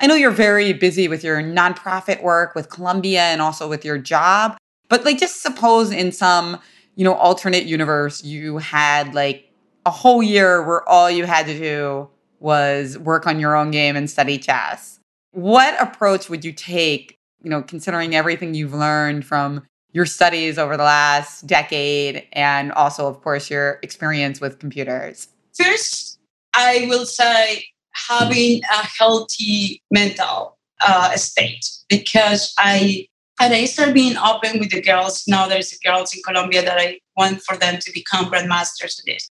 [0.00, 3.98] I know you're very busy with your nonprofit work with Colombia and also with your
[3.98, 4.56] job,
[4.88, 6.60] but like just suppose in some,
[6.94, 9.50] you know, alternate universe you had like
[9.86, 12.08] a whole year where all you had to do
[12.40, 15.00] was work on your own game and study chess.
[15.32, 20.76] What approach would you take, you know, considering everything you've learned from your studies over
[20.76, 25.28] the last decade and also of course your experience with computers?
[25.56, 26.18] First,
[26.54, 33.08] I will say having a healthy mental uh, state because I
[33.40, 35.22] and I started being open with the girls.
[35.28, 39.30] Now there's girls in Colombia that I want for them to become grandmasters of this.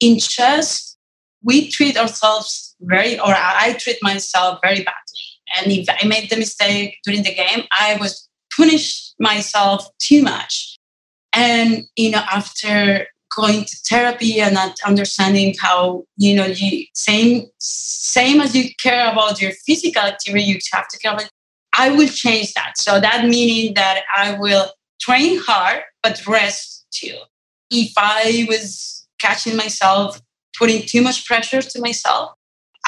[0.00, 0.96] In chess,
[1.42, 5.07] we treat ourselves very, or I treat myself very badly.
[5.56, 10.78] And if I made the mistake during the game, I was punished myself too much.
[11.32, 17.46] And you know, after going to therapy and not understanding how you know you same
[17.58, 21.28] same as you care about your physical activity you have to care about
[21.76, 27.16] i will change that so that meaning that i will train hard but rest too
[27.70, 30.20] if i was catching myself
[30.58, 32.32] putting too much pressure to myself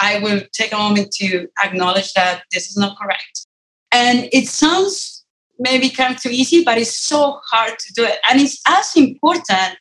[0.00, 3.46] i will take a moment to acknowledge that this is not correct.
[3.92, 5.24] And it sounds
[5.58, 8.18] maybe kind of too easy but it's so hard to do it.
[8.28, 9.76] And it's as important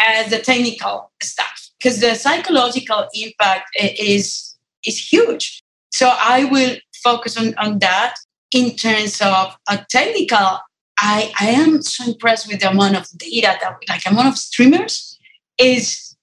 [0.00, 5.62] as the technical stuff because the psychological impact is is huge.
[5.92, 8.16] So i will focus on, on that
[8.52, 10.60] in terms of a technical.
[11.00, 15.16] I, I am so impressed with the amount of data that like amount of streamers
[15.56, 16.16] is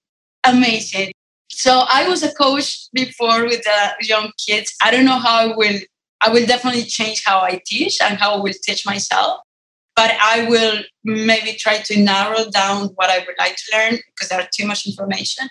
[0.44, 1.12] amazing
[1.56, 5.56] so i was a coach before with the young kids i don't know how i
[5.56, 5.78] will
[6.20, 9.40] i will definitely change how i teach and how i will teach myself
[9.96, 14.28] but I will maybe try to narrow down what I would like to learn because
[14.28, 15.48] there are too much information.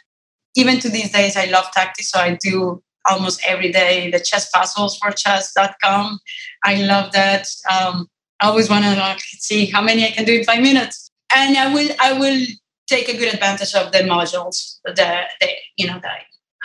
[0.55, 4.49] Even to these days, I love tactics, so I do almost every day the chess
[4.51, 6.19] puzzles for chess.com.
[6.63, 7.47] I love that.
[7.69, 8.07] Um,
[8.39, 11.73] I always want to see how many I can do in five minutes, and I
[11.73, 12.45] will I will
[12.87, 16.09] take a good advantage of the modules, the, the you know the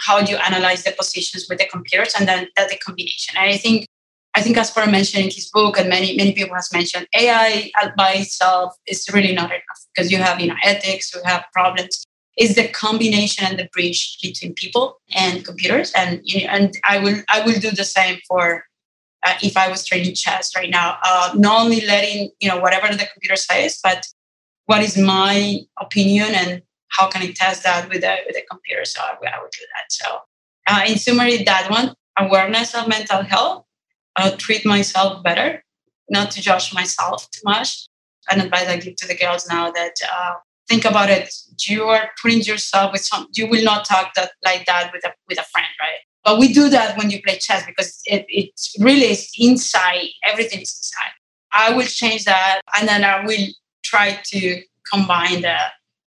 [0.06, 3.36] how you analyze the positions with the computers, and then that the combination.
[3.36, 3.86] And I think
[4.34, 8.12] I think Kasparov mentioned in his book, and many many people has mentioned, AI by
[8.14, 12.04] itself is really not enough because you have you know ethics, you have problems.
[12.36, 16.98] It's the combination and the bridge between people and computers, and you know, and I
[16.98, 18.64] will I will do the same for
[19.26, 20.96] uh, if I was training chess right now.
[21.04, 24.06] Uh, not only letting you know whatever the computer says, but
[24.70, 26.62] what is my opinion and
[26.96, 28.84] how can I test that with the with the computer?
[28.84, 29.86] So I, I would do that.
[29.90, 30.06] So
[30.68, 33.64] uh, in summary, that one awareness of mental health
[34.14, 35.64] uh, treat myself better,
[36.08, 37.88] not to judge myself too much.
[38.30, 40.34] An advice I give to the girls now that uh,
[40.68, 41.34] think about it.
[41.68, 43.26] You are putting yourself with some.
[43.34, 46.00] You will not talk that like that with a with a friend, right?
[46.24, 50.10] But we do that when you play chess because it, it really is inside.
[50.30, 51.14] Everything is inside.
[51.52, 53.46] I will change that, and then I will
[53.82, 55.56] try to combine the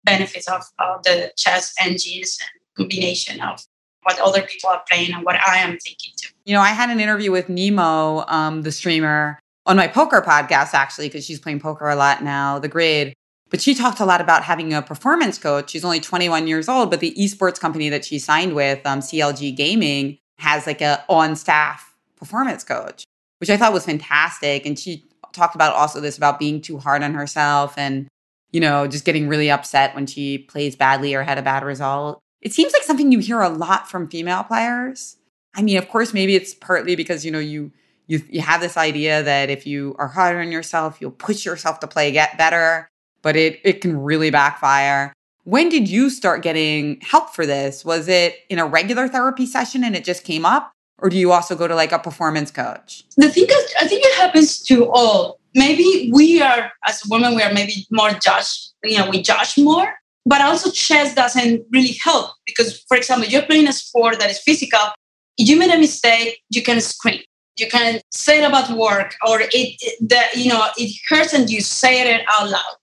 [0.04, 3.64] benefits of, of the chess engines and combination of
[4.02, 6.30] what other people are playing and what I am thinking too.
[6.44, 10.74] You know, I had an interview with Nemo, um, the streamer, on my poker podcast,
[10.74, 13.14] actually, because she's playing poker a lot now, The Grid.
[13.50, 15.70] But she talked a lot about having a performance coach.
[15.70, 19.56] She's only 21 years old, but the esports company that she signed with, um, CLG
[19.56, 23.04] Gaming, has like a on staff performance coach,
[23.38, 24.66] which I thought was fantastic.
[24.66, 28.08] And she talked about also this about being too hard on herself and,
[28.52, 32.20] you know, just getting really upset when she plays badly or had a bad result.
[32.40, 35.16] It seems like something you hear a lot from female players.
[35.54, 37.72] I mean, of course, maybe it's partly because, you know, you
[38.06, 41.80] you you have this idea that if you are hard on yourself, you'll push yourself
[41.80, 42.88] to play get better,
[43.22, 45.12] but it it can really backfire.
[45.44, 47.84] When did you start getting help for this?
[47.84, 50.73] Was it in a regular therapy session and it just came up?
[50.98, 53.04] Or do you also go to like a performance coach?
[53.16, 55.40] The thing is, I think it happens to all.
[55.54, 59.94] Maybe we are, as women, we are maybe more judged, you know, we judge more
[60.26, 64.38] but also chess doesn't really help because for example you're playing a sport that is
[64.40, 64.80] physical
[65.36, 67.20] you made a mistake you can scream
[67.56, 71.60] you can say it about work or it, the, you know it hurts and you
[71.60, 72.76] say it out loud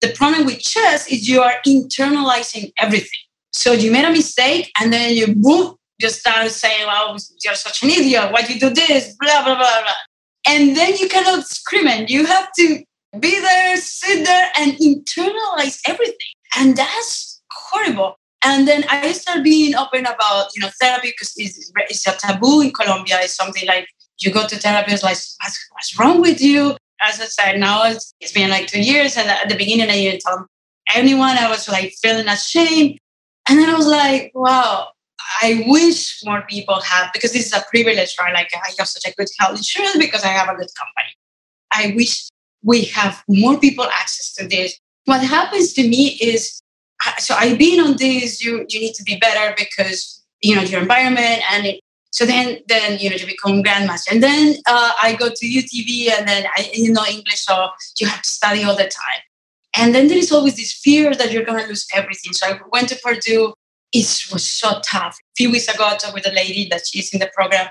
[0.00, 4.92] the problem with chess is you are internalizing everything so you made a mistake and
[4.92, 9.14] then you boom you start saying well you're such an idiot why you do this
[9.20, 9.92] blah blah blah blah
[10.48, 12.82] and then you cannot scream and you have to
[13.18, 17.36] be there sit there and internalize everything and that's
[17.76, 18.16] horrible.
[18.44, 22.60] And then I started being open about, you know, therapy because it's, it's a taboo
[22.60, 23.18] in Colombia.
[23.20, 23.86] It's something like
[24.20, 26.76] you go to therapy, it's like, what's, what's wrong with you?
[27.00, 29.16] As I said, now it's, it's been like two years.
[29.16, 30.46] And at the beginning, I didn't tell
[30.94, 31.36] anyone.
[31.36, 32.98] I was like feeling ashamed.
[33.48, 34.88] And then I was like, wow,
[35.42, 38.34] I wish more people have, because this is a privilege, right?
[38.34, 41.16] Like I have such a good health insurance because I have a good company.
[41.72, 42.28] I wish
[42.62, 44.78] we have more people access to this.
[45.04, 46.60] What happens to me is,
[47.18, 50.80] so I've been on this, you, you need to be better because, you know, your
[50.80, 51.80] environment and it,
[52.16, 56.10] so then, then you know, you become grandmaster, and then uh, I go to UTD,
[56.16, 57.68] and then I, you know English, so
[58.00, 59.20] you have to study all the time.
[59.76, 62.32] And then there is always this fear that you're going to lose everything.
[62.32, 63.52] So I went to Purdue.
[63.92, 65.16] It was so tough.
[65.18, 67.68] A few weeks ago, I talked with a lady that she's in the program.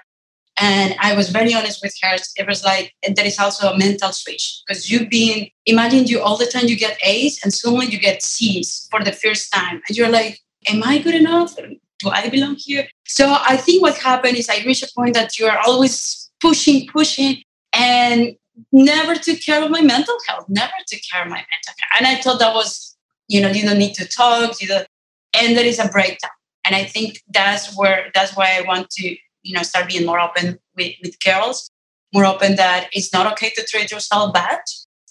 [0.57, 2.16] And I was very honest with her.
[2.38, 6.38] It was like, there is also a mental switch because you've been, imagine you all
[6.38, 9.82] the time you get A's and suddenly you get C's for the first time.
[9.88, 10.39] And you're like,
[10.70, 11.57] am I good enough?
[11.99, 12.88] Do I belong here?
[13.05, 16.88] So I think what happened is I reached a point that you are always pushing,
[16.88, 17.43] pushing.
[17.74, 18.38] And
[18.72, 21.91] never took care of my mental health, never took care of my mental health.
[21.97, 22.95] And I thought that was,
[23.28, 24.88] you know, you don't need to talk, you don't,
[25.36, 26.31] and there is a breakdown.
[26.63, 30.19] And I think that's where, that's why I want to, you know, start being more
[30.19, 31.69] open with, with girls,
[32.13, 34.59] more open that it's not okay to treat yourself bad.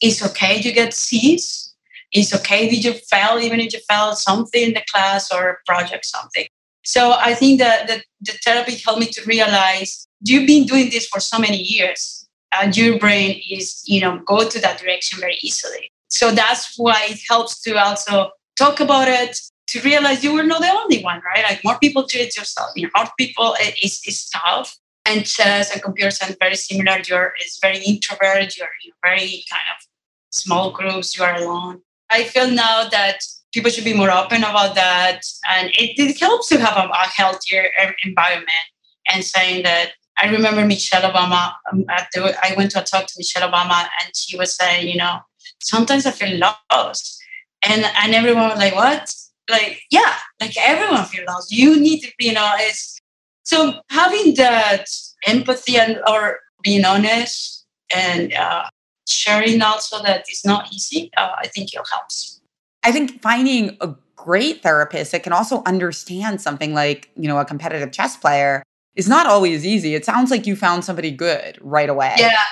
[0.01, 1.72] It's okay to get C's.
[2.12, 6.07] It's okay if you fail, even if you fail something in the class or project
[6.07, 6.47] something.
[6.85, 11.07] So I think that the, the therapy helped me to realize you've been doing this
[11.07, 12.25] for so many years
[12.61, 17.07] and your brain is you know go to that direction very easily so that's why
[17.09, 19.39] it helps to also talk about it
[19.75, 21.43] to realize you were not the only one right?
[21.43, 22.70] Like more people treat yourself.
[22.77, 24.77] You know more people is is tough.
[25.07, 26.97] And chess and computer science very similar.
[27.07, 28.57] You're is very introverted.
[28.57, 29.87] You're, you're very kind of
[30.31, 31.18] small groups.
[31.18, 31.83] You are alone.
[32.11, 33.18] I feel now that
[33.53, 35.20] people should be more open about that.
[35.51, 37.66] And it, it helps to have a, a healthier
[38.03, 38.66] environment.
[39.12, 41.53] And saying that I remember Michelle Obama.
[41.70, 45.18] Um, I went to a talk to Michelle Obama, and she was saying, you know,
[45.61, 47.22] sometimes I feel lost,
[47.68, 49.12] and and everyone was like, what?
[49.51, 51.53] Like, yeah, like everyone feels lost.
[51.53, 52.99] You need to, you know, it's
[53.42, 54.86] so having that
[55.26, 58.64] empathy and or being honest and uh,
[59.07, 61.11] sharing also that it's not easy.
[61.16, 62.40] Uh, I think it helps.
[62.82, 67.45] I think finding a great therapist that can also understand something like you know a
[67.45, 68.62] competitive chess player
[68.97, 69.95] is not always easy.
[69.95, 72.14] It sounds like you found somebody good right away.
[72.18, 72.42] Yeah.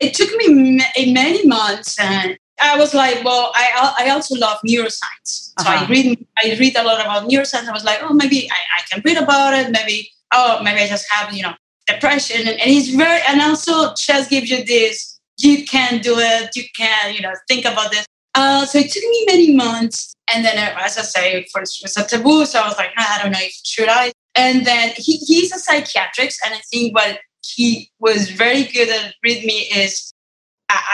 [0.00, 0.80] It took me
[1.12, 5.52] many months and I was like, well, I I also love neuroscience.
[5.58, 5.84] So uh-huh.
[5.84, 7.68] I read I read a lot about neuroscience.
[7.68, 9.70] I was like, oh, maybe I, I can read about it.
[9.70, 11.54] Maybe oh, maybe I just have you know
[11.86, 12.40] depression.
[12.40, 15.18] And, and it's very and also chess gives you this.
[15.38, 16.54] You can do it.
[16.54, 18.06] You can you know think about this.
[18.34, 20.14] Uh, so it took me many months.
[20.32, 22.46] And then, uh, as I say, first it was a taboo.
[22.46, 24.12] So I was like, I don't know if should I.
[24.34, 26.40] And then he, he's a psychiatrist.
[26.44, 30.13] And I think what he was very good at with me is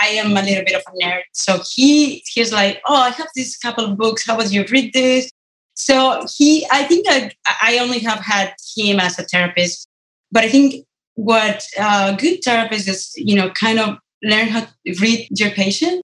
[0.01, 1.23] I, am a little bit of a nerd.
[1.33, 4.27] So he he's like, oh, I have this couple of books.
[4.27, 5.31] How about you read this?
[5.75, 7.31] So he, I think I,
[7.63, 9.89] I only have had him as a therapist,
[10.31, 15.01] but I think what a good therapist is, you know, kind of learn how to
[15.01, 16.03] read your patient.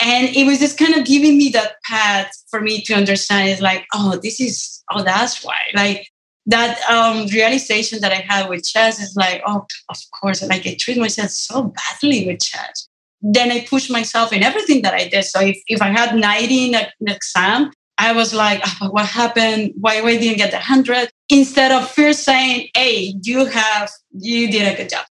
[0.00, 3.48] And it was just kind of giving me that path for me to understand.
[3.48, 5.58] It's like, oh, this is, oh, that's why.
[5.74, 6.08] Like
[6.46, 10.76] that um, realization that I had with chess is like, oh, of course, like I
[10.78, 12.87] treat myself so badly with chess.
[13.20, 15.24] Then I push myself in everything that I did.
[15.24, 19.72] So if, if I had 90 in an exam, I was like, oh, what happened?
[19.80, 21.10] Why, why didn't get the 100?
[21.30, 25.04] Instead of first saying, hey, you have, you did a good job.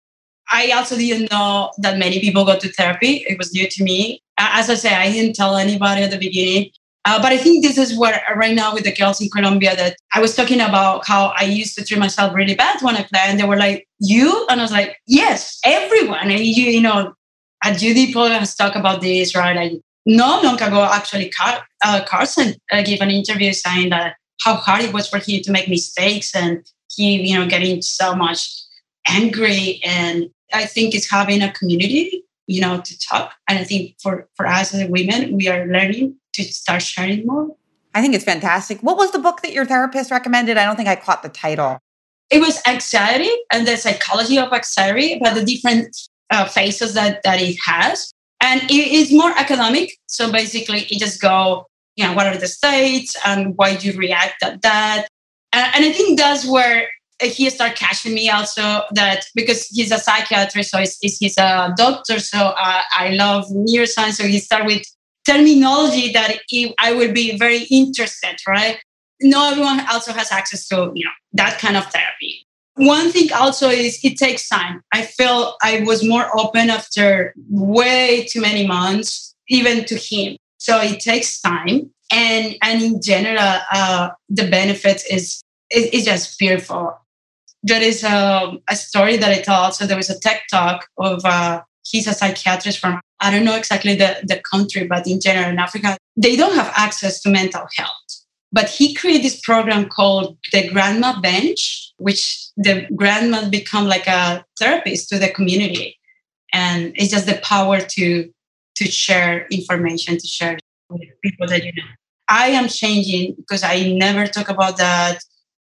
[0.52, 3.26] I also didn't know that many people go to therapy.
[3.28, 4.22] It was new to me.
[4.38, 6.70] As I say, I didn't tell anybody at the beginning.
[7.06, 9.76] Uh, but I think this is what uh, right now with the girls in Colombia
[9.76, 13.04] that I was talking about how I used to treat myself really bad when I
[13.04, 16.82] play, and they were like, "You?" And I was like, "Yes, everyone." And you, you
[16.82, 17.14] know,
[17.64, 19.56] at Judy Paul has talked about this, right?
[19.56, 24.56] Like not long ago, actually, Car- uh, Carlsen uh, gave an interview saying that how
[24.56, 28.48] hard it was for him to make mistakes, and he, you know, getting so much
[29.08, 29.82] angry.
[29.84, 33.34] And I think it's having a community, you know, to talk.
[33.48, 37.56] And I think for for us as women, we are learning to start sharing more.
[37.96, 38.82] I think it's fantastic.
[38.82, 40.58] What was the book that your therapist recommended?
[40.58, 41.80] I don't think I caught the title.
[42.30, 45.96] It was anxiety and the psychology of anxiety, but the different
[46.32, 48.12] uh, phases that, that it has.
[48.42, 49.98] And it is more academic.
[50.08, 51.66] So basically, it just go,
[51.96, 55.08] you know, what are the states and why do you react at that?
[55.54, 56.90] Uh, and I think that's where
[57.22, 62.20] he started catching me also that because he's a psychiatrist, so he's, he's a doctor.
[62.20, 64.14] So uh, I love neuroscience.
[64.14, 64.84] So he started with
[65.26, 66.40] terminology that
[66.80, 68.78] I would be very interested, right?
[69.22, 72.46] not everyone also has access to you know that kind of therapy
[72.76, 74.82] one thing also is it takes time.
[74.94, 80.38] I feel i was more open after way too many months even to him.
[80.58, 81.92] So it takes time.
[82.12, 86.98] And and in general uh, the benefits is is, is just beautiful.
[87.64, 89.86] There is a, a story that i tell also.
[89.86, 93.96] There was a tech talk of uh, he's a psychiatrist from i don't know exactly
[93.96, 98.25] the, the country but in general in africa they don't have access to mental health
[98.52, 104.46] but he created this program called the Grandma Bench, which the grandmas become like a
[104.60, 105.98] therapist to the community.
[106.54, 108.32] And it's just the power to
[108.76, 110.58] to share information, to share
[110.90, 111.84] with people that you know.
[112.28, 115.20] I am changing because I never talk about that,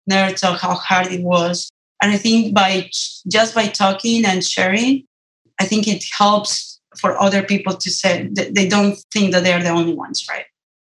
[0.07, 1.71] never talk how hard it was.
[2.03, 2.91] And I think by
[3.29, 5.05] just by talking and sharing,
[5.61, 9.63] I think it helps for other people to say that they don't think that they're
[9.63, 10.47] the only ones, right?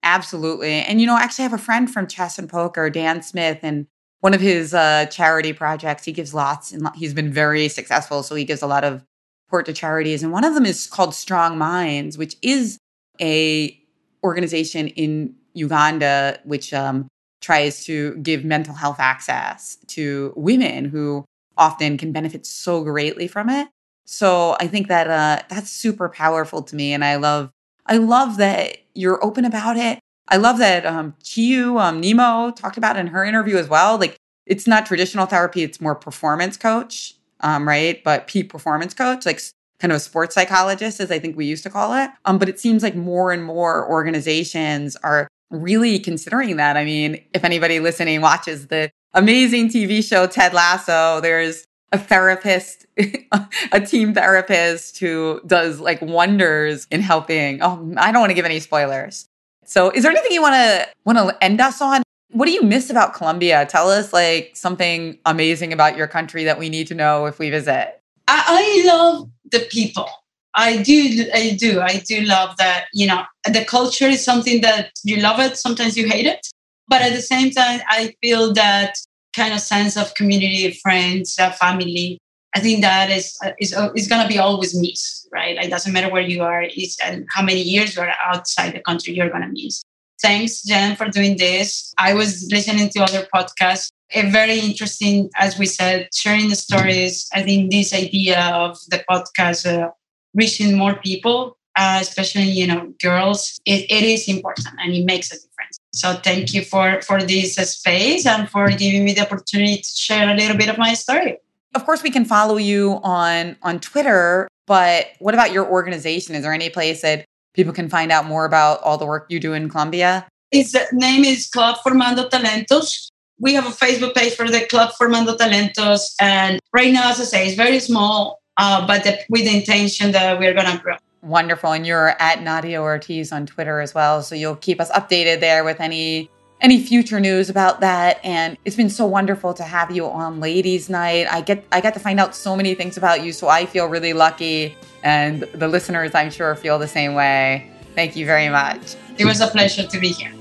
[0.08, 0.72] Absolutely.
[0.72, 3.88] And, you know, actually, I have a friend from chess and poker, Dan Smith, and
[4.22, 8.24] one of his uh, charity projects, he gives lots and he's been very successful.
[8.24, 9.04] So he gives a lot of
[9.46, 10.24] support to charities.
[10.24, 12.78] And one of them is called Strong Minds, which is
[13.20, 13.78] a
[14.24, 17.10] organization in Uganda, which um,
[17.42, 21.26] tries to give mental health access to women who
[21.58, 23.68] often can benefit so greatly from it.
[24.06, 26.94] So I think that uh, that's super powerful to me.
[26.94, 27.52] And I love
[27.88, 30.00] I love that you're open about it.
[30.30, 33.98] I love that um, Qiyu um, Nemo talked about in her interview as well.
[33.98, 38.04] Like it's not traditional therapy; it's more performance coach, um, right?
[38.04, 39.42] But peak performance coach, like
[39.80, 42.10] kind of a sports psychologist, as I think we used to call it.
[42.26, 46.76] Um, but it seems like more and more organizations are really considering that.
[46.76, 52.86] I mean, if anybody listening watches the amazing TV show Ted Lasso, there's a therapist,
[53.72, 57.62] a team therapist who does like wonders in helping.
[57.62, 59.28] Oh, I don't want to give any spoilers.
[59.66, 62.04] So, is there anything you want to want to end us on?
[62.32, 63.66] What do you miss about Colombia?
[63.66, 67.50] Tell us like something amazing about your country that we need to know if we
[67.50, 68.02] visit.
[68.28, 70.10] I, I love the people.
[70.54, 72.86] I do, I do, I do love that.
[72.92, 75.56] You know, the culture is something that you love it.
[75.56, 76.48] Sometimes you hate it,
[76.88, 78.96] but at the same time, I feel that
[79.38, 82.20] kind of sense of community, friends, uh, family.
[82.56, 85.56] I think that is uh, is uh, is gonna be always missed, right?
[85.56, 88.82] Like doesn't matter where you are, it's, and how many years you are outside the
[88.82, 89.84] country, you're gonna miss.
[90.22, 91.94] Thanks, Jen, for doing this.
[92.00, 93.90] I was listening to other podcasts.
[94.14, 97.28] A very interesting, as we said, sharing the stories.
[97.34, 99.92] I think this idea of the podcast uh,
[100.34, 105.32] reaching more people, uh, especially you know girls, it, it is important and it makes
[105.32, 105.80] a difference.
[105.94, 110.30] So thank you for for this space and for giving me the opportunity to share
[110.30, 111.38] a little bit of my story.
[111.76, 116.36] Of course, we can follow you on on Twitter, but what about your organization?
[116.36, 119.40] Is there any place that people can find out more about all the work you
[119.40, 120.28] do in Colombia?
[120.52, 123.10] Its name is Club Formando Talentos.
[123.40, 127.26] We have a Facebook page for the Club Formando Talentos, and right now, as I
[127.26, 130.96] say, it's very small, uh, but the, with the intention that we're going to grow.
[131.22, 131.72] Wonderful.
[131.72, 134.22] And you're at Nadia Ortiz on Twitter as well.
[134.22, 138.20] So you'll keep us updated there with any any future news about that.
[138.24, 141.28] And it's been so wonderful to have you on Ladies Knight.
[141.32, 143.32] I get I got to find out so many things about you.
[143.32, 144.76] So I feel really lucky.
[145.04, 147.70] And the listeners I'm sure feel the same way.
[147.96, 148.96] Thank you very much.
[149.18, 150.37] It was a pleasure to be here.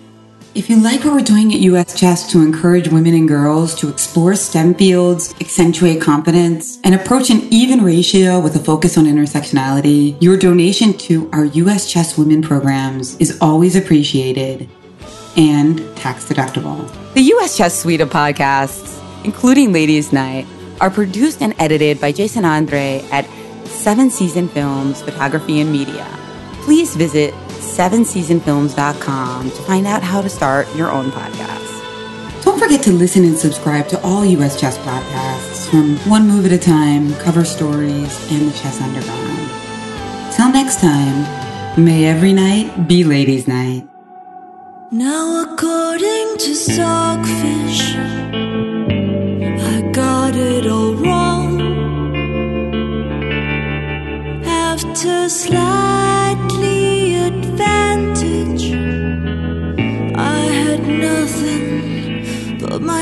[0.57, 3.91] If you like what we're doing at US Chess to encourage women and girls to
[3.91, 10.17] explore STEM fields, accentuate competence, and approach an even ratio with a focus on intersectionality,
[10.19, 14.67] your donation to our US Chess Women programs is always appreciated
[15.37, 16.91] and tax deductible.
[17.13, 20.47] The US Chess suite of podcasts, including Ladies Knight,
[20.81, 23.29] are produced and edited by Jason Andre at
[23.67, 26.07] Seven Season Films Photography and Media.
[26.63, 27.35] Please visit
[27.77, 31.67] sevenseasonfilms.com to find out how to start your own podcast.
[32.43, 36.53] Don't forget to listen and subscribe to all US Chess podcasts from One Move at
[36.53, 39.51] a Time, Cover Stories, and The Chess Underground.
[40.35, 41.27] Till next time,
[41.77, 43.87] may every night be ladies' night.
[44.91, 47.95] Now, according to Stockfish,
[49.75, 51.61] I got it all wrong.
[54.47, 56.06] After slightly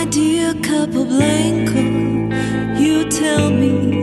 [0.07, 1.81] dear Capablanca.
[2.79, 3.94] You tell me